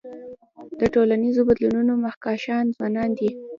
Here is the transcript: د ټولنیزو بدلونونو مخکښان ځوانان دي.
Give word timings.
د 0.79 0.81
ټولنیزو 0.93 1.41
بدلونونو 1.49 1.93
مخکښان 2.05 2.65
ځوانان 2.75 3.09
دي. 3.19 3.29